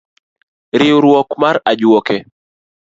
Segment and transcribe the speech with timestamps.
[0.79, 2.17] Riwruok mar ajwoke.